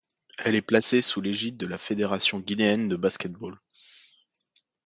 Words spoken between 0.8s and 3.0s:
sous l'égide de la Fédération guinéenne de